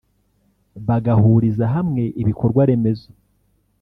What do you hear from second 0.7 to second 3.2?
bagahuriza hamwe ibikorwa remezo